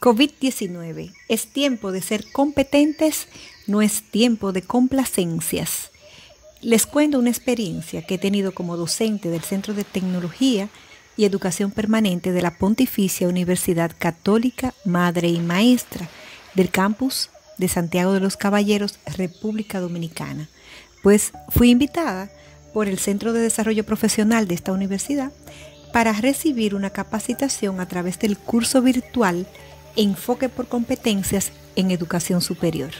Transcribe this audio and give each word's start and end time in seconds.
COVID-19. 0.00 1.12
Es 1.28 1.46
tiempo 1.48 1.92
de 1.92 2.02
ser 2.02 2.30
competentes, 2.32 3.28
no 3.66 3.82
es 3.82 4.02
tiempo 4.02 4.52
de 4.52 4.62
complacencias. 4.62 5.90
Les 6.60 6.86
cuento 6.86 7.18
una 7.18 7.30
experiencia 7.30 8.02
que 8.02 8.14
he 8.14 8.18
tenido 8.18 8.52
como 8.52 8.76
docente 8.76 9.28
del 9.30 9.42
Centro 9.42 9.74
de 9.74 9.84
Tecnología 9.84 10.68
y 11.16 11.24
Educación 11.24 11.70
Permanente 11.70 12.32
de 12.32 12.42
la 12.42 12.56
Pontificia 12.58 13.28
Universidad 13.28 13.92
Católica 13.98 14.74
Madre 14.84 15.28
y 15.28 15.40
Maestra 15.40 16.08
del 16.54 16.70
campus 16.70 17.30
de 17.58 17.68
Santiago 17.68 18.12
de 18.12 18.20
los 18.20 18.36
Caballeros, 18.36 18.98
República 19.16 19.80
Dominicana. 19.80 20.48
Pues 21.02 21.32
fui 21.48 21.70
invitada 21.70 22.30
por 22.72 22.88
el 22.88 22.98
Centro 22.98 23.32
de 23.32 23.40
Desarrollo 23.40 23.84
Profesional 23.84 24.46
de 24.46 24.54
esta 24.54 24.72
universidad 24.72 25.32
para 25.92 26.12
recibir 26.12 26.74
una 26.74 26.90
capacitación 26.90 27.80
a 27.80 27.88
través 27.88 28.18
del 28.18 28.36
curso 28.36 28.82
virtual 28.82 29.46
Enfoque 29.98 30.48
por 30.48 30.68
competencias 30.68 31.52
en 31.76 31.90
educación 31.90 32.40
superior. 32.40 32.90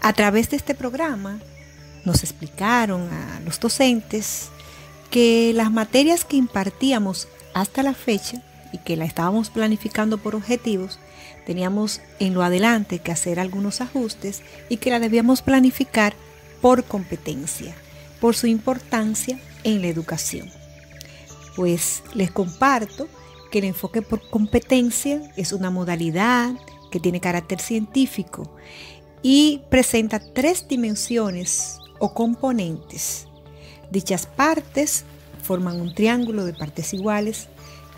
A 0.00 0.12
través 0.12 0.50
de 0.50 0.56
este 0.56 0.74
programa 0.74 1.40
nos 2.04 2.22
explicaron 2.22 3.12
a 3.12 3.40
los 3.40 3.58
docentes 3.58 4.50
que 5.10 5.52
las 5.54 5.72
materias 5.72 6.24
que 6.24 6.36
impartíamos 6.36 7.26
hasta 7.54 7.82
la 7.82 7.94
fecha 7.94 8.40
y 8.72 8.78
que 8.78 8.96
la 8.96 9.04
estábamos 9.04 9.50
planificando 9.50 10.18
por 10.18 10.36
objetivos, 10.36 11.00
teníamos 11.44 12.00
en 12.20 12.34
lo 12.34 12.44
adelante 12.44 13.00
que 13.00 13.10
hacer 13.10 13.40
algunos 13.40 13.80
ajustes 13.80 14.42
y 14.68 14.76
que 14.76 14.90
la 14.90 15.00
debíamos 15.00 15.42
planificar 15.42 16.14
por 16.60 16.84
competencia, 16.84 17.74
por 18.20 18.36
su 18.36 18.46
importancia 18.46 19.40
en 19.64 19.80
la 19.82 19.88
educación 19.88 20.50
pues 21.60 22.02
les 22.14 22.30
comparto 22.30 23.08
que 23.50 23.58
el 23.58 23.64
enfoque 23.64 24.02
por 24.02 24.28
competencia 24.30 25.32
es 25.36 25.52
una 25.52 25.70
modalidad 25.70 26.54
que 26.90 27.00
tiene 27.00 27.20
carácter 27.20 27.60
científico 27.60 28.54
y 29.22 29.62
presenta 29.70 30.20
tres 30.32 30.66
dimensiones 30.68 31.78
o 31.98 32.14
componentes. 32.14 33.26
Dichas 33.90 34.26
partes 34.26 35.04
forman 35.42 35.80
un 35.80 35.94
triángulo 35.94 36.44
de 36.44 36.54
partes 36.54 36.94
iguales, 36.94 37.48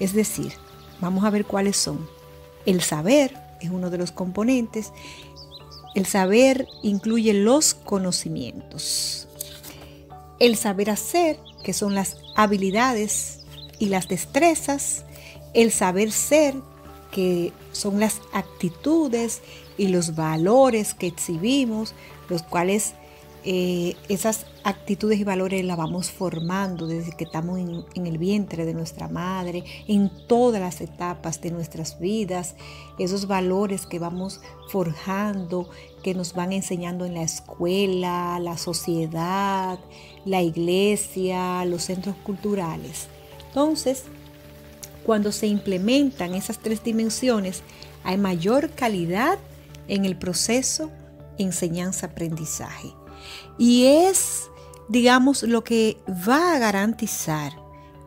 es 0.01 0.15
decir, 0.15 0.53
vamos 1.01 1.25
a 1.25 1.31
ver 1.31 1.45
cuáles 1.45 1.77
son. 1.77 2.09
El 2.67 2.81
saber 2.81 3.37
es 3.61 3.71
uno 3.71 3.91
de 3.91 3.99
los 3.99 4.13
componentes. 4.13 4.93
El 5.95 6.07
saber 6.07 6.67
incluye 6.83 7.35
los 7.35 7.75
conocimientos. 7.75 9.29
El 10.39 10.57
saber 10.57 10.91
hacer, 10.91 11.39
que 11.63 11.73
son 11.73 11.95
las 11.95 12.17
habilidades 12.35 13.41
y 13.79 13.87
las 13.87 14.09
destrezas, 14.09 15.05
el 15.55 15.71
saber 15.71 16.13
ser, 16.13 16.55
que 17.11 17.53
son 17.73 18.01
las 18.01 18.21
actitudes 18.33 19.43
y 19.77 19.89
los 19.89 20.15
valores 20.15 20.95
que 20.95 21.07
exhibimos, 21.07 21.95
los 22.29 22.43
cuales 22.43 22.95
eh, 23.45 23.97
esas 24.09 24.47
actitudes 24.63 25.19
y 25.19 25.25
valores 25.25 25.65
las 25.65 25.77
vamos 25.77 26.13
formando 26.13 26.87
desde 26.87 27.11
que 27.11 27.25
estamos 27.25 27.59
en, 27.59 27.85
en, 27.95 28.07
el 28.07 28.17
vientre 28.17 28.65
de 28.65 28.73
nuestra 28.73 29.09
madre, 29.09 29.65
en 29.89 30.13
todas 30.29 30.61
las 30.61 30.81
etapas 30.81 31.41
de 31.41 31.51
nuestras 31.51 31.99
vidas, 31.99 32.55
esos 33.01 33.27
valores 33.27 33.85
que 33.87 33.99
vamos 33.99 34.41
forjando, 34.69 35.69
que 36.05 36.15
nos 36.15 36.35
van 36.35 36.53
enseñando 36.53 37.05
en 37.05 37.15
la 37.15 37.25
escuela, 37.25 38.39
la 38.39 38.57
sociedad, 38.59 39.81
la 40.25 40.43
iglesia, 40.43 41.65
los 41.65 41.83
centros 41.83 42.15
culturales. 42.23 43.09
Entonces, 43.49 44.05
cuando 45.05 45.33
se 45.33 45.47
implementan 45.47 46.35
esas 46.35 46.59
tres 46.59 46.83
dimensiones, 46.83 47.63
hay 48.05 48.17
mayor 48.19 48.71
calidad 48.71 49.39
en 49.89 50.05
el 50.05 50.17
proceso 50.17 50.91
enseñanza-aprendizaje. 51.39 52.95
Y 53.59 53.87
es, 53.87 54.49
digamos, 54.89 55.43
lo 55.43 55.65
que 55.65 55.99
va 56.29 56.55
a 56.55 56.59
garantizar 56.59 57.53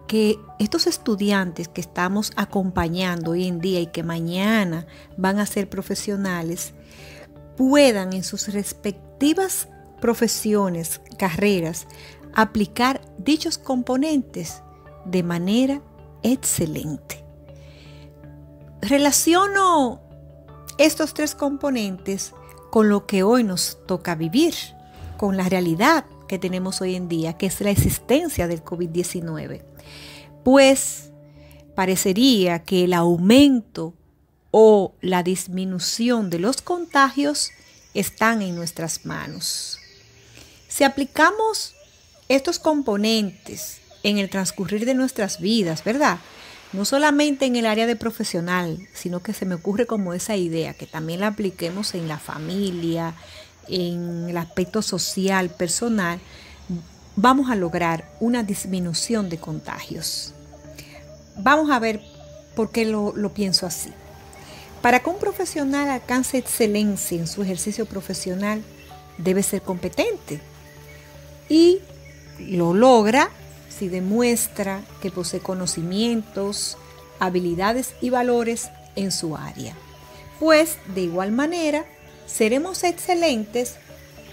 que 0.08 0.38
estos 0.60 0.88
estudiantes 0.88 1.68
que 1.68 1.82
estamos 1.82 2.32
acompañando 2.36 3.32
hoy 3.32 3.48
en 3.48 3.60
día 3.60 3.80
y 3.80 3.88
que 3.88 4.04
mañana 4.04 4.86
van 5.18 5.40
a 5.40 5.46
ser 5.46 5.70
profesionales, 5.70 6.74
puedan 7.58 8.14
en 8.14 8.24
sus 8.24 8.50
respectivas 8.50 9.68
profesiones, 10.00 11.02
carreras, 11.18 11.88
aplicar 12.34 13.02
dichos 13.18 13.58
componentes 13.58 14.62
de 15.06 15.24
manera 15.24 15.82
excelente. 16.32 17.24
Relaciono 18.82 20.02
estos 20.78 21.14
tres 21.14 21.36
componentes 21.36 22.34
con 22.72 22.90
lo 22.90 23.06
que 23.06 23.24
hoy 23.24 23.44
nos 23.44 23.78
toca 23.86 24.16
vivir, 24.16 24.56
con 25.18 25.38
la 25.38 25.48
realidad 25.48 26.06
que 26.28 26.40
tenemos 26.40 26.82
hoy 26.82 26.96
en 26.96 27.08
día, 27.08 27.38
que 27.38 27.46
es 27.46 27.62
la 27.62 27.70
existencia 27.70 28.48
del 28.48 28.64
COVID-19. 28.64 29.64
Pues 30.44 31.12
parecería 31.76 32.64
que 32.64 32.86
el 32.86 32.94
aumento 32.94 33.94
o 34.52 34.96
la 35.02 35.22
disminución 35.22 36.30
de 36.30 36.40
los 36.40 36.62
contagios 36.62 37.52
están 37.94 38.42
en 38.42 38.56
nuestras 38.56 39.06
manos. 39.06 39.80
Si 40.68 40.84
aplicamos 40.84 41.76
estos 42.28 42.60
componentes 42.60 43.80
en 44.06 44.20
el 44.20 44.30
transcurrir 44.30 44.86
de 44.86 44.94
nuestras 44.94 45.40
vidas, 45.40 45.84
¿verdad? 45.84 46.20
No 46.74 46.86
solamente 46.86 47.46
en 47.46 47.56
el 47.56 47.66
área 47.66 47.88
de 47.88 47.96
profesional, 47.96 48.78
sino 48.94 49.20
que 49.22 49.34
se 49.34 49.48
me 49.48 49.56
ocurre 49.56 49.88
como 49.88 50.14
esa 50.14 50.36
idea, 50.36 50.76
que 50.76 50.86
también 50.86 51.22
la 51.22 51.28
apliquemos 51.28 51.96
en 51.96 52.08
la 52.08 52.20
familia, 52.20 53.16
en 53.68 54.30
el 54.30 54.38
aspecto 54.38 54.84
social, 54.84 55.50
personal, 55.50 56.20
vamos 57.16 57.50
a 57.50 57.56
lograr 57.56 58.08
una 58.20 58.44
disminución 58.44 59.28
de 59.28 59.40
contagios. 59.40 60.34
Vamos 61.38 61.72
a 61.72 61.80
ver 61.80 62.00
por 62.56 62.70
qué 62.70 62.86
lo, 62.86 63.12
lo 63.16 63.34
pienso 63.34 63.66
así. 63.66 63.92
Para 64.84 65.00
que 65.00 65.10
un 65.10 65.18
profesional 65.18 65.90
alcance 65.90 66.38
excelencia 66.38 67.18
en 67.18 67.26
su 67.26 67.42
ejercicio 67.42 67.88
profesional, 67.88 68.62
debe 69.18 69.42
ser 69.42 69.64
competente 69.64 70.40
y 71.50 71.80
lo 72.38 72.76
logra 72.76 73.32
si 73.78 73.90
demuestra 73.90 74.84
que 75.02 75.12
posee 75.12 75.40
conocimientos, 75.40 76.78
habilidades 77.20 77.94
y 78.02 78.10
valores 78.10 78.70
en 78.96 79.12
su 79.12 79.36
área. 79.36 79.76
Pues 80.40 80.78
de 80.94 81.02
igual 81.02 81.32
manera, 81.32 81.86
seremos 82.26 82.84
excelentes 82.84 83.76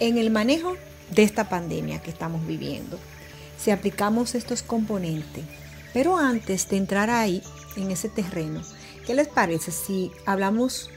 en 0.01 0.19
el 0.19 0.31
manejo 0.31 0.77
de 1.11 1.23
esta 1.23 1.49
pandemia 1.49 2.01
que 2.01 2.11
estamos 2.11 2.47
viviendo, 2.47 2.99
si 3.59 3.71
aplicamos 3.71 4.35
estos 4.35 4.63
componentes. 4.63 5.45
Pero 5.93 6.17
antes 6.17 6.69
de 6.69 6.79
entrar 6.79 7.11
ahí, 7.11 7.43
en 7.77 7.91
ese 7.91 8.09
terreno, 8.09 8.63
¿qué 9.07 9.15
les 9.15 9.29
parece 9.29 9.73
si 9.73 10.11
hablamos 10.27 10.91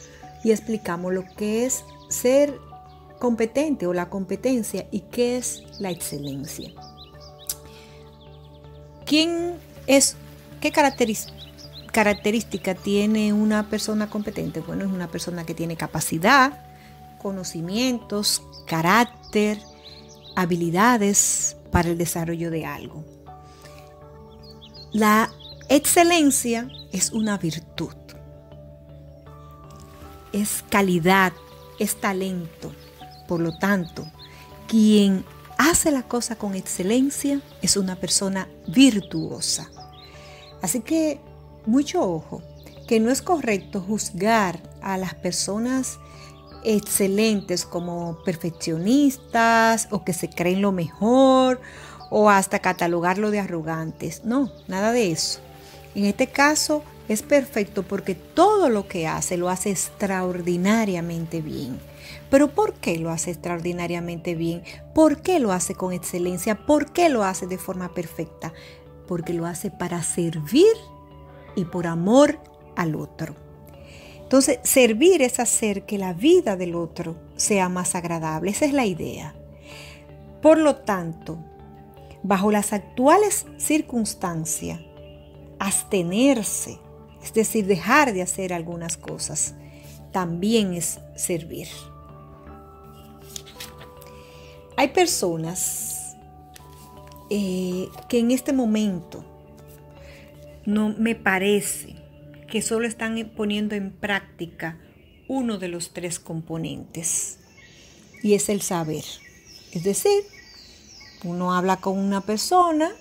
y 0.44 0.52
explicamos 0.52 1.14
lo 1.14 1.26
que 1.36 1.66
es 1.66 1.84
ser 2.10 2.54
competente 3.20 3.88
o 3.88 3.94
la 3.94 4.10
competencia 4.10 4.88
y 4.92 5.02
qué 5.02 5.38
es 5.38 5.64
la 5.80 5.92
excelencia? 5.92 6.72
¿Quién 9.06 9.56
es, 9.88 10.16
qué 10.62 10.72
característica 10.72 12.76
tiene 12.76 13.34
una 13.34 13.70
persona 13.70 14.10
competente? 14.10 14.62
Bueno, 14.62 14.86
es 14.86 14.92
una 14.92 15.08
persona 15.08 15.46
que 15.46 15.54
tiene 15.54 15.78
capacidad, 15.78 16.66
conocimientos, 17.22 18.42
carácter, 18.68 19.60
habilidades 20.36 21.56
para 21.72 21.90
el 21.90 21.98
desarrollo 21.98 22.52
de 22.52 22.66
algo. 22.66 23.04
La 24.92 25.32
excelencia 25.70 26.70
es 26.92 27.12
una 27.12 27.38
virtud, 27.38 27.96
es 30.34 30.64
calidad, 30.70 31.34
es 31.80 32.00
talento. 32.00 32.74
Por 33.28 33.40
lo 33.40 33.58
tanto, 33.58 34.06
quien 34.68 35.26
hace 35.58 35.92
la 35.92 36.04
cosa 36.04 36.36
con 36.36 36.56
excelencia 36.56 37.42
es 37.62 37.78
una 37.78 37.96
persona 37.96 38.48
virtuosa. 38.68 39.70
Así 40.62 40.82
que 40.82 41.20
mucho 41.66 42.02
ojo, 42.02 42.42
que 42.88 43.00
no 43.00 43.12
es 43.12 43.22
correcto 43.22 43.82
juzgar 43.82 44.62
a 44.82 44.98
las 44.98 45.16
personas 45.16 46.00
excelentes 46.64 47.66
como 47.66 48.18
perfeccionistas 48.26 49.88
o 49.92 50.04
que 50.04 50.14
se 50.14 50.30
creen 50.30 50.62
lo 50.62 50.72
mejor 50.72 51.62
o 52.10 52.30
hasta 52.30 52.60
catalogarlo 52.60 53.32
de 53.32 53.40
arrogantes. 53.40 54.24
No, 54.24 54.52
nada 54.68 54.92
de 54.92 55.12
eso. 55.12 55.40
En 55.96 56.06
este 56.06 56.28
caso 56.28 56.84
es 57.08 57.22
perfecto 57.22 57.84
porque 57.84 58.16
todo 58.16 58.70
lo 58.70 58.88
que 58.88 59.08
hace 59.08 59.38
lo 59.38 59.50
hace 59.50 59.72
extraordinariamente 59.72 61.42
bien. 61.42 61.80
Pero 62.30 62.50
¿por 62.50 62.74
qué 62.74 62.98
lo 62.98 63.10
hace 63.10 63.32
extraordinariamente 63.32 64.36
bien? 64.36 64.64
¿Por 64.94 65.22
qué 65.22 65.40
lo 65.40 65.52
hace 65.52 65.76
con 65.76 65.94
excelencia? 65.94 66.66
¿Por 66.66 66.92
qué 66.92 67.10
lo 67.10 67.24
hace 67.24 67.48
de 67.48 67.58
forma 67.58 67.94
perfecta? 67.94 68.54
Porque 69.08 69.34
lo 69.34 69.46
hace 69.46 69.72
para 69.72 70.02
servir 70.04 70.76
y 71.56 71.66
por 71.66 71.88
amor 71.88 72.40
al 72.76 72.96
otro. 72.96 73.36
Entonces, 74.22 74.60
servir 74.64 75.22
es 75.22 75.40
hacer 75.40 75.86
que 75.86 75.98
la 75.98 76.14
vida 76.14 76.58
del 76.58 76.76
otro 76.76 77.16
sea 77.36 77.70
más 77.70 77.94
agradable. 77.94 78.52
Esa 78.52 78.66
es 78.66 78.74
la 78.74 78.86
idea. 78.86 79.36
Por 80.42 80.58
lo 80.58 80.78
tanto, 80.78 81.38
bajo 82.24 82.52
las 82.52 82.74
actuales 82.74 83.46
circunstancias, 83.58 84.80
abstenerse, 85.60 86.80
es 87.24 87.34
decir, 87.34 87.68
dejar 87.68 88.14
de 88.14 88.24
hacer 88.24 88.52
algunas 88.52 88.98
cosas, 88.98 89.54
también 90.12 90.74
es 90.74 91.00
servir. 91.16 91.68
Hay 94.78 94.90
personas 94.90 96.16
eh, 97.30 97.88
que 98.10 98.20
en 98.20 98.32
este 98.32 98.54
momento 98.54 99.26
no 100.66 100.90
me 100.98 101.16
parece 101.16 101.96
que 102.50 102.62
solo 102.62 102.88
están 102.88 103.32
poniendo 103.36 103.76
en 103.76 103.92
práctica 103.92 104.78
uno 105.28 105.58
de 105.58 105.70
los 105.70 105.94
tres 105.94 106.20
componentes 106.20 107.40
y 108.22 108.34
es 108.34 108.50
el 108.50 108.62
saber. 108.62 109.04
Es 109.72 109.84
decir, 109.84 110.24
uno 111.24 111.54
habla 111.54 111.78
con 111.78 111.98
una 111.98 112.22
persona 112.22 112.92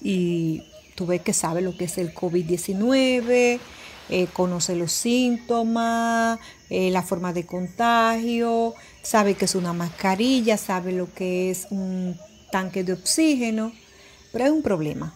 y 0.00 0.62
tú 0.94 1.06
ves 1.06 1.22
que 1.22 1.32
sabe 1.32 1.60
lo 1.62 1.76
que 1.76 1.84
es 1.84 1.98
el 1.98 2.14
COVID-19, 2.14 3.60
eh, 4.08 4.26
conoce 4.32 4.74
los 4.74 4.92
síntomas, 4.92 6.38
eh, 6.70 6.90
la 6.90 7.02
forma 7.02 7.32
de 7.32 7.46
contagio, 7.46 8.74
sabe 9.02 9.34
que 9.34 9.44
es 9.44 9.54
una 9.54 9.72
mascarilla, 9.72 10.56
sabe 10.56 10.92
lo 10.92 11.12
que 11.12 11.50
es 11.50 11.66
un 11.70 12.18
tanque 12.50 12.84
de 12.84 12.94
oxígeno, 12.94 13.72
pero 14.32 14.44
hay 14.44 14.50
un 14.50 14.62
problema. 14.62 15.14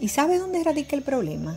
¿Y 0.00 0.08
sabe 0.08 0.38
dónde 0.38 0.62
radica 0.62 0.94
el 0.94 1.02
problema? 1.02 1.56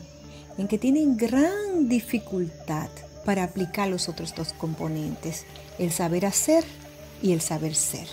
En 0.57 0.67
que 0.67 0.77
tienen 0.77 1.17
gran 1.17 1.87
dificultad 1.87 2.89
para 3.25 3.43
aplicar 3.43 3.87
los 3.89 4.09
otros 4.09 4.33
dos 4.35 4.53
componentes, 4.53 5.45
el 5.77 5.91
saber 5.91 6.25
hacer 6.25 6.63
y 7.21 7.33
el 7.33 7.41
saber 7.41 7.75
ser. 7.75 8.07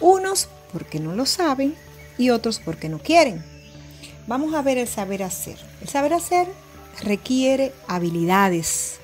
Unos 0.00 0.48
porque 0.72 1.00
no 1.00 1.14
lo 1.14 1.26
saben 1.26 1.74
y 2.18 2.30
otros 2.30 2.58
porque 2.58 2.88
no 2.88 2.98
quieren. 2.98 3.44
Vamos 4.26 4.54
a 4.54 4.62
ver 4.62 4.78
el 4.78 4.88
saber 4.88 5.22
hacer. 5.22 5.58
El 5.80 5.88
saber 5.88 6.14
hacer 6.14 6.48
requiere 7.00 7.72
habilidades, 7.88 9.00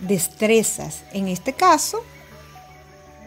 destrezas. 0.00 1.04
En 1.12 1.28
este 1.28 1.52
caso, 1.52 2.02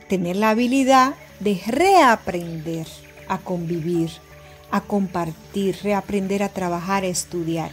tener 0.08 0.36
la 0.36 0.52
habilidad 0.52 1.16
de 1.40 1.62
reaprender 1.68 2.88
a 3.28 3.38
convivir, 3.40 4.12
a 4.72 4.82
compartir, 4.82 5.78
reaprender 5.84 6.44
a 6.44 6.50
trabajar, 6.50 7.04
a 7.04 7.08
estudiar. 7.08 7.72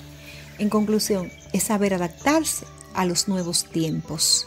En 0.59 0.69
conclusión, 0.69 1.33
es 1.53 1.65
saber 1.65 1.95
adaptarse 1.95 2.67
a 2.95 3.05
los 3.05 3.29
nuevos 3.29 3.65
tiempos. 3.65 4.47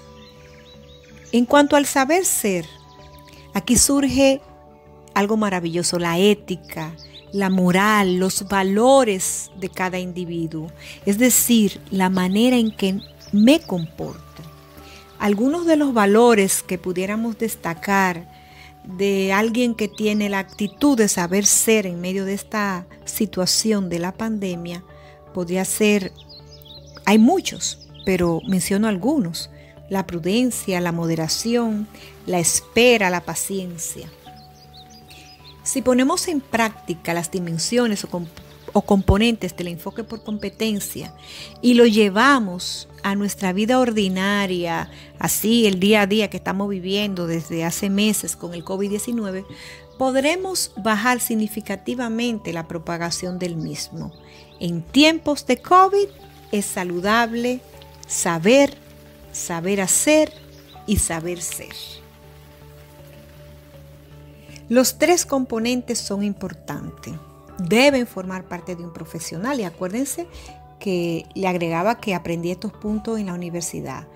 En 1.32 1.46
cuanto 1.46 1.76
al 1.76 1.86
saber 1.86 2.26
ser, 2.26 2.66
aquí 3.54 3.78
surge 3.78 4.42
algo 5.14 5.36
maravilloso, 5.36 6.00
la 6.00 6.18
ética, 6.18 6.94
la 7.32 7.50
moral, 7.50 8.18
los 8.18 8.48
valores 8.48 9.52
de 9.60 9.70
cada 9.70 10.00
individuo, 10.00 10.72
es 11.06 11.18
decir, 11.18 11.80
la 11.92 12.10
manera 12.10 12.58
en 12.58 12.72
que 12.72 13.00
me 13.32 13.60
comporto. 13.60 14.22
Algunos 15.20 15.66
de 15.66 15.78
los 15.78 15.94
valores 15.94 16.64
que 16.64 16.78
pudiéramos 16.78 17.38
destacar 17.38 18.28
de 18.84 19.34
alguien 19.34 19.76
que 19.76 19.88
tiene 19.88 20.30
la 20.30 20.40
actitud 20.40 20.98
de 20.98 21.10
saber 21.10 21.46
ser 21.46 21.86
en 21.86 22.00
medio 22.00 22.24
de 22.24 22.34
esta 22.34 22.86
situación 23.06 23.90
de 23.90 24.00
la 24.00 24.14
pandemia, 24.14 24.84
podría 25.34 25.66
ser, 25.66 26.14
hay 27.06 27.18
muchos, 27.18 27.90
pero 28.06 28.42
menciono 28.48 28.88
algunos, 28.88 29.50
la 29.90 30.08
prudencia, 30.08 30.80
la 30.80 30.92
moderación, 30.92 31.88
la 32.26 32.40
espera, 32.40 33.10
la 33.10 33.22
paciencia. 33.22 34.10
Si 35.68 35.82
ponemos 35.82 36.30
en 36.30 36.40
práctica 36.40 37.14
las 37.14 37.30
dimensiones 37.30 38.08
o, 38.72 38.82
componentes 38.84 39.54
del 39.58 39.68
enfoque 39.68 40.06
por 40.06 40.24
competencia 40.24 41.14
y 41.62 41.74
lo 41.74 41.86
llevamos 41.86 42.88
a 43.04 43.16
nuestra 43.16 43.52
vida 43.52 43.78
ordinaria, 43.78 44.90
así 45.20 45.68
el 45.68 45.82
día 45.82 46.04
a 46.04 46.08
día 46.08 46.30
que 46.30 46.38
estamos 46.38 46.70
viviendo 46.70 47.28
desde 47.28 47.66
hace 47.66 47.90
meses 47.90 48.38
con 48.38 48.54
el 48.54 48.64
COVID-19, 48.64 49.46
podremos 49.98 50.72
bajar 50.78 51.20
significativamente 51.20 52.54
la 52.54 52.70
propagación 52.70 53.38
del 53.38 53.58
mismo. 53.58 54.14
En 54.62 54.84
tiempos 54.84 55.46
de 55.48 55.58
COVID 55.58 56.08
es 56.54 56.66
saludable 56.66 57.60
saber, 58.08 58.74
saber 59.34 59.82
hacer 59.82 60.32
y 60.86 60.96
saber 60.96 61.42
ser. 61.42 61.76
Los 64.70 64.98
tres 64.98 65.26
componentes 65.26 65.98
son 66.00 66.24
importantes. 66.24 67.14
Deben 67.58 68.06
formar 68.06 68.44
parte 68.44 68.76
de 68.76 68.84
un 68.84 68.94
profesional 68.94 69.60
y 69.60 69.64
acuérdense 69.64 70.28
que 70.80 71.26
le 71.34 71.48
agregaba 71.48 72.00
que 72.00 72.14
aprendí 72.14 72.52
estos 72.52 72.74
puntos 72.74 73.20
en 73.20 73.28
la 73.28 73.34
universidad, 73.34 74.08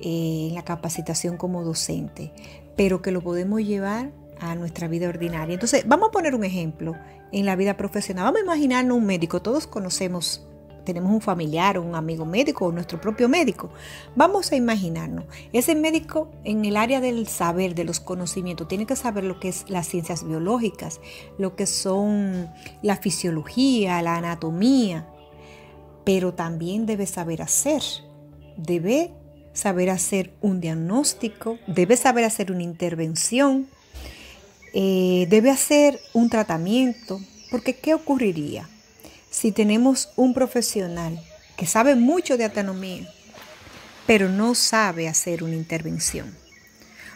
eh, 0.00 0.48
en 0.48 0.54
la 0.54 0.62
capacitación 0.64 1.36
como 1.36 1.64
docente, 1.64 2.32
pero 2.76 3.02
que 3.02 3.10
lo 3.10 3.20
podemos 3.20 3.60
llevar 3.60 4.12
a 4.40 4.54
nuestra 4.54 4.88
vida 4.88 5.08
ordinaria. 5.08 5.54
Entonces, 5.54 5.84
vamos 5.86 6.08
a 6.08 6.12
poner 6.12 6.34
un 6.34 6.44
ejemplo 6.44 6.96
en 7.32 7.44
la 7.44 7.56
vida 7.56 7.76
profesional. 7.76 8.24
Vamos 8.24 8.40
a 8.40 8.44
imaginarnos 8.44 8.96
un 8.96 9.06
médico, 9.06 9.42
todos 9.42 9.66
conocemos 9.66 10.46
tenemos 10.84 11.12
un 11.12 11.20
familiar 11.20 11.78
o 11.78 11.82
un 11.82 11.94
amigo 11.94 12.24
médico 12.24 12.66
o 12.66 12.72
nuestro 12.72 13.00
propio 13.00 13.28
médico. 13.28 13.70
Vamos 14.16 14.52
a 14.52 14.56
imaginarnos, 14.56 15.24
ese 15.52 15.74
médico 15.74 16.30
en 16.44 16.64
el 16.64 16.76
área 16.76 17.00
del 17.00 17.26
saber, 17.26 17.74
de 17.74 17.84
los 17.84 18.00
conocimientos, 18.00 18.68
tiene 18.68 18.86
que 18.86 18.96
saber 18.96 19.24
lo 19.24 19.40
que 19.40 19.48
es 19.48 19.64
las 19.68 19.88
ciencias 19.88 20.26
biológicas, 20.26 21.00
lo 21.38 21.56
que 21.56 21.66
son 21.66 22.50
la 22.82 22.96
fisiología, 22.96 24.02
la 24.02 24.16
anatomía, 24.16 25.08
pero 26.04 26.34
también 26.34 26.86
debe 26.86 27.06
saber 27.06 27.42
hacer, 27.42 27.82
debe 28.56 29.12
saber 29.52 29.90
hacer 29.90 30.32
un 30.40 30.60
diagnóstico, 30.60 31.58
debe 31.66 31.96
saber 31.96 32.24
hacer 32.24 32.52
una 32.52 32.62
intervención, 32.62 33.68
eh, 34.72 35.26
debe 35.28 35.50
hacer 35.50 36.00
un 36.14 36.30
tratamiento, 36.30 37.20
porque 37.50 37.76
¿qué 37.76 37.94
ocurriría? 37.94 38.68
Si 39.40 39.52
tenemos 39.52 40.10
un 40.16 40.34
profesional 40.34 41.18
que 41.56 41.64
sabe 41.64 41.94
mucho 41.94 42.36
de 42.36 42.44
autonomía, 42.44 43.08
pero 44.06 44.28
no 44.28 44.54
sabe 44.54 45.08
hacer 45.08 45.42
una 45.42 45.54
intervención. 45.54 46.36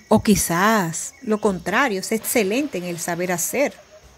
O 0.09 0.23
quizás 0.23 1.13
lo 1.21 1.39
contrario, 1.39 2.01
es 2.01 2.13
excelente 2.13 2.79
en 2.79 2.85
el 2.85 2.99
saber 2.99 3.31
hacer, 3.31 3.75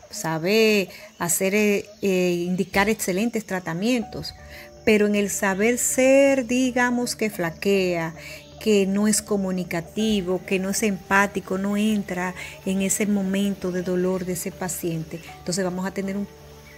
sabe 0.09 0.89
hacer, 1.19 1.57
eh, 1.57 1.87
eh, 2.01 2.45
indicar 2.47 2.89
excelentes 2.89 3.45
tratamientos, 3.45 4.37
pero 4.85 5.07
en 5.07 5.17
el 5.17 5.29
saber 5.29 5.77
ser, 5.77 6.47
digamos 6.47 7.17
que 7.17 7.29
flaquea, 7.29 8.15
que 8.61 8.87
no 8.87 9.09
es 9.09 9.21
comunicativo, 9.21 10.41
que 10.47 10.61
no 10.61 10.71
es 10.71 10.85
empático, 10.85 11.59
no 11.59 11.77
entra 11.77 12.37
en 12.67 12.83
ese 12.83 13.05
momento 13.07 13.73
de 13.73 13.83
dolor 13.83 14.25
de 14.25 14.35
ese 14.35 14.53
paciente. 14.53 15.21
Entonces 15.39 15.65
vamos 15.65 15.87
a 15.87 15.91
tener 15.91 16.17
un 16.17 16.29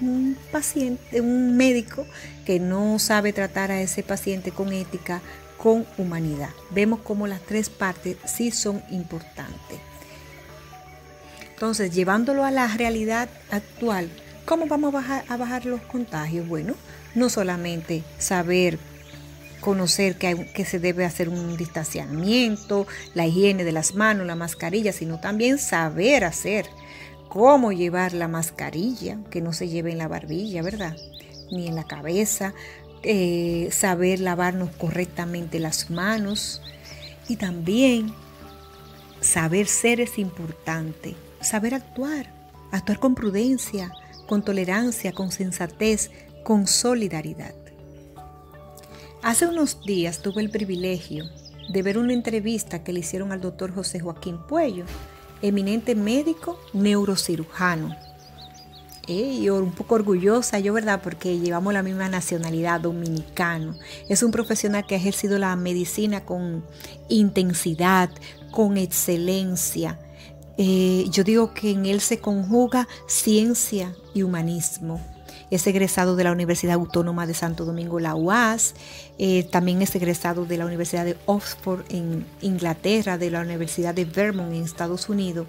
un 0.01 0.37
paciente, 0.53 1.21
un 1.21 1.57
médico 1.57 2.07
que 2.45 2.61
no 2.61 2.99
sabe 2.99 3.33
tratar 3.33 3.71
a 3.71 3.81
ese 3.81 4.03
paciente 4.03 4.51
con 4.51 4.73
ética, 4.73 5.21
con 5.57 5.87
humanidad. 5.99 6.51
Vemos 6.71 7.01
cómo 7.01 7.27
las 7.27 7.41
tres 7.43 7.69
partes 7.69 8.17
sí 8.25 8.51
son 8.51 8.83
importantes. 8.91 9.79
Entonces, 11.51 11.93
llevándolo 11.93 12.45
a 12.45 12.53
la 12.53 12.69
realidad 12.69 13.29
actual, 13.51 14.09
¿cómo 14.45 14.67
vamos 14.67 14.95
a 15.29 15.37
bajar, 15.37 15.67
los 15.67 15.81
contagios? 15.83 16.47
Bueno, 16.47 16.75
no 17.17 17.29
solamente 17.29 18.05
saber 18.19 18.79
conocer 19.61 20.17
que, 20.17 20.53
que, 20.55 20.65
se 20.65 20.79
debe 20.79 21.05
hacer 21.05 21.29
un 21.29 21.57
distanciamiento, 21.57 22.87
la 23.15 23.27
higiene 23.27 23.65
de 23.65 23.73
las 23.73 23.97
manos, 23.97 24.25
la 24.25 24.37
mascarilla, 24.37 24.93
sino 24.93 25.19
también 25.19 25.59
saber 25.59 26.25
hacer 26.25 26.67
cómo 27.29 27.73
llevar 27.73 28.13
la 28.13 28.29
mascarilla, 28.29 29.19
que 29.31 29.41
no 29.41 29.53
se 29.53 29.69
lleve 29.69 29.93
en 29.93 29.99
la 29.99 30.09
barbilla, 30.09 30.63
¿verdad? 30.63 30.97
Ni 31.51 31.69
en 31.69 31.75
la 31.75 31.85
cabeza, 31.85 32.55
eh, 33.03 33.69
saber 33.71 34.21
lavarnos 34.21 34.71
correctamente 34.71 35.61
las 35.61 35.91
manos 35.91 36.61
y 37.29 37.37
también 37.37 38.13
saber 39.21 39.67
ser 39.67 40.01
es 40.01 40.19
importante, 40.19 41.15
saber 41.41 41.75
actuar, 41.75 42.33
actuar 42.73 42.99
con 42.99 43.15
prudencia, 43.15 43.93
con 44.27 44.45
tolerancia, 44.45 45.13
con 45.13 45.31
sensatez, 45.31 46.11
con 46.45 46.67
solidaridad. 46.67 47.55
Hace 49.23 49.47
unos 49.47 49.83
días 49.83 50.23
tuve 50.23 50.43
el 50.43 50.51
privilegio 50.51 51.25
de 51.69 51.83
ver 51.83 51.99
una 51.99 52.13
entrevista 52.13 52.83
que 52.83 52.93
le 52.93 53.01
hicieron 53.01 53.33
al 53.33 53.41
doctor 53.41 53.75
José 53.75 54.01
Joaquín 54.01 54.39
Puello, 54.47 54.85
eminente 55.43 55.95
médico 55.95 56.59
neurocirujano. 56.73 57.97
un 59.09 59.73
poco 59.73 59.95
orgullosa 59.95 60.59
yo, 60.59 60.73
¿verdad? 60.73 61.01
Porque 61.03 61.39
llevamos 61.39 61.73
la 61.73 61.83
misma 61.83 62.09
nacionalidad, 62.09 62.81
dominicano. 62.81 63.75
Es 64.09 64.23
un 64.23 64.31
profesional 64.31 64.87
que 64.87 64.95
ha 64.95 64.99
ejercido 64.99 65.39
la 65.39 65.55
medicina 65.57 66.25
con 66.25 66.65
intensidad, 67.09 68.11
con 68.51 68.77
excelencia. 68.77 69.99
Eh, 70.59 71.07
yo 71.11 71.25
digo 71.25 71.55
que 71.55 71.71
en 71.71 71.87
él 71.87 72.01
se 72.01 72.19
conjuga 72.19 72.89
ciencia 73.07 73.95
y 74.13 74.23
humanismo. 74.23 75.01
Es 75.51 75.67
egresado 75.67 76.17
de 76.17 76.25
la 76.25 76.33
Universidad 76.33 76.75
Autónoma 76.75 77.27
de 77.27 77.35
Santo 77.35 77.65
Domingo, 77.65 78.01
la 78.01 78.15
UAS. 78.15 78.75
Eh, 79.19 79.45
también 79.51 79.81
es 79.83 79.95
egresado 79.95 80.45
de 80.45 80.59
la 80.59 80.67
Universidad 80.67 81.05
de 81.05 81.17
Oxford 81.27 81.85
en 81.89 82.27
Inglaterra, 82.41 83.19
de 83.19 83.31
la 83.31 83.41
Universidad 83.41 83.95
de 83.95 84.05
Vermont 84.05 84.53
en 84.53 84.65
Estados 84.65 85.09
Unidos. 85.09 85.47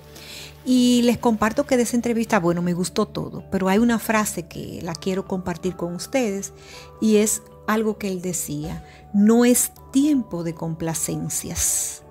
Y 0.65 1.01
les 1.03 1.17
comparto 1.17 1.65
que 1.65 1.77
de 1.77 1.83
esa 1.83 1.95
entrevista, 1.95 2.39
bueno, 2.39 2.61
me 2.61 2.73
gustó 2.73 3.05
todo, 3.05 3.43
pero 3.49 3.69
hay 3.69 3.79
una 3.79 3.97
frase 3.97 4.43
que 4.43 4.79
la 4.83 4.93
quiero 4.93 5.25
compartir 5.25 5.75
con 5.75 5.95
ustedes 5.95 6.53
y 7.01 7.17
es 7.17 7.41
algo 7.65 7.97
que 7.97 8.07
él 8.09 8.21
decía, 8.21 8.83
no 9.13 9.45
es 9.45 9.71
tiempo 9.91 10.43
de 10.43 10.53
complacencias. 10.53 12.03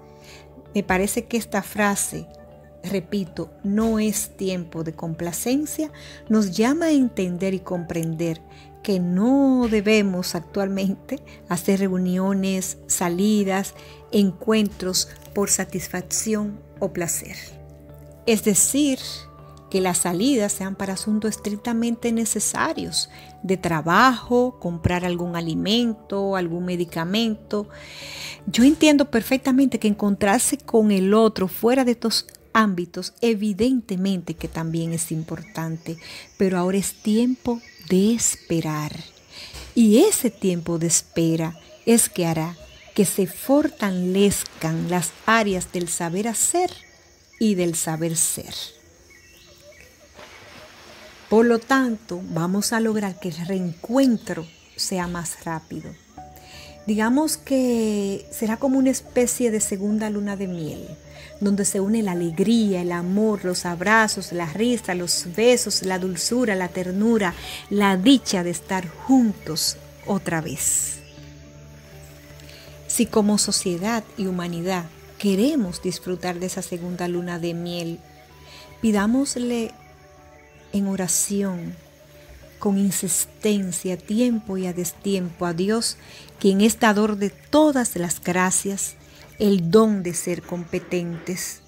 Me 0.75 0.83
parece 0.83 1.27
que 1.27 1.37
esta 1.37 1.63
frase, 1.63 2.27
repito, 2.83 3.51
no 3.65 3.99
es 3.99 4.37
tiempo 4.37 4.85
de 4.85 4.93
complacencia, 4.93 5.91
nos 6.29 6.57
llama 6.57 6.87
a 6.87 6.93
entender 6.93 7.55
y 7.55 7.61
comprender 7.61 8.41
que 8.83 9.01
no 9.01 9.67
debemos 9.71 10.35
actualmente 10.35 11.21
hacer 11.49 11.81
reuniones, 11.81 12.79
salidas, 12.87 13.75
encuentros 14.13 15.09
por 15.35 15.51
satisfacción 15.51 16.61
o 16.79 16.93
placer. 16.93 17.37
Es 18.27 18.45
decir, 18.45 18.99
que 19.71 19.81
las 19.81 19.99
salidas 19.99 20.53
sean 20.53 20.75
para 20.75 20.95
asuntos 20.95 21.31
estrictamente 21.31 22.13
necesarios, 22.13 23.11
de 23.43 23.57
trabajo, 23.57 24.59
comprar 24.59 25.05
algún 25.05 25.37
alimento, 25.37 26.37
algún 26.37 26.65
medicamento. 26.65 27.69
Yo 28.47 28.65
entiendo 28.65 29.11
perfectamente 29.11 29.79
que 29.79 29.89
encontrarse 29.89 30.57
con 30.59 30.91
el 30.91 31.13
otro 31.15 31.49
fuera 31.49 31.85
de 31.85 31.93
estos 31.93 32.27
ámbitos, 32.59 33.15
evidentemente 33.21 34.35
que 34.35 34.49
también 34.49 34.93
es 34.93 35.13
importante, 35.13 35.97
pero 36.37 36.59
ahora 36.59 36.79
es 36.79 36.93
tiempo 36.93 37.61
de 37.89 38.15
esperar. 38.15 38.93
Y 39.77 39.99
ese 39.99 40.31
tiempo 40.31 40.79
de 40.79 40.89
espera 40.89 41.55
es 41.87 42.09
que 42.09 42.27
hará 42.27 42.57
que 42.95 43.05
se 43.05 43.29
fortalezcan 43.29 44.91
las 44.91 45.13
áreas 45.25 45.71
del 45.71 45.89
saber 45.89 46.27
hacer 46.27 46.73
y 47.39 47.55
del 47.55 47.77
saber 47.77 48.17
ser. 48.17 48.55
Por 51.29 51.47
lo 51.47 51.61
tanto, 51.61 52.21
vamos 52.31 52.73
a 52.73 52.81
lograr 52.81 53.21
que 53.21 53.29
el 53.29 53.47
reencuentro 53.47 54.49
sea 54.75 55.07
más 55.07 55.45
rápido. 55.45 55.95
Digamos 56.89 57.37
que 57.37 58.25
será 58.31 58.57
como 58.57 58.79
una 58.79 58.89
especie 58.89 59.51
de 59.51 59.61
segunda 59.61 60.09
luna 60.09 60.37
de 60.37 60.47
miel, 60.47 60.89
donde 61.39 61.67
se 61.67 61.81
une 61.81 62.03
la 62.03 62.13
alegría, 62.13 62.81
el 62.81 62.93
amor, 62.93 63.45
los 63.45 63.67
abrazos, 63.67 64.33
la 64.33 64.47
risa, 64.47 64.95
los 64.95 65.27
besos, 65.37 65.83
la 65.83 65.99
dulzura, 65.99 66.55
la 66.55 66.69
ternura, 66.69 67.35
la 67.69 67.99
dicha 67.99 68.43
de 68.43 68.49
estar 68.49 68.89
juntos 68.89 69.77
otra 70.07 70.41
vez. 70.41 71.01
Si 72.87 73.05
como 73.05 73.37
sociedad 73.37 74.03
y 74.17 74.27
humanidad 74.27 74.87
queremos 75.19 75.83
disfrutar 75.83 76.41
de 76.41 76.47
esa 76.47 76.63
segunda 76.63 77.07
luna 77.07 77.39
de 77.39 77.53
miel, 77.53 77.99
pidámosle 78.81 79.73
en 80.73 80.87
oración, 80.87 81.77
con 82.59 82.79
insistencia, 82.79 83.97
tiempo 83.97 84.57
y 84.57 84.67
a 84.67 84.73
destiempo 84.73 85.47
a 85.47 85.53
Dios, 85.53 85.97
quien 86.39 86.61
es 86.61 86.79
dador 86.81 87.17
de 87.17 87.31
todas 87.31 87.97
las 87.97 88.21
gracias, 88.21 88.97
el 89.39 89.71
don 89.71 90.03
de 90.03 90.15
ser 90.15 90.43
competentes, 90.43 91.63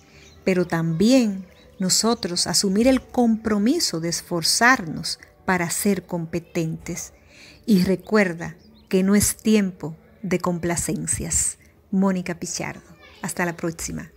pero 0.44 0.66
también 0.66 1.46
nosotros 1.78 2.46
asumir 2.46 2.88
el 2.88 3.00
compromiso 3.00 4.00
de 4.00 4.10
esforzarnos 4.10 5.18
para 5.44 5.70
ser 5.70 6.04
competentes. 6.04 7.12
Y 7.66 7.82
recuerda 7.84 8.56
que 8.88 9.02
no 9.02 9.14
es 9.14 9.36
tiempo 9.36 9.96
de 10.22 10.38
complacencias. 10.38 11.58
Mónica 11.90 12.38
Pichardo. 12.38 12.82
Hasta 13.22 13.44
la 13.44 13.56
próxima. 13.56 14.10